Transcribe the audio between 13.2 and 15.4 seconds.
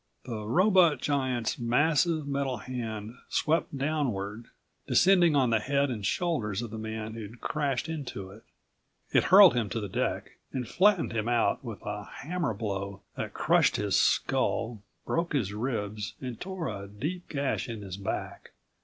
crushed his skull, broke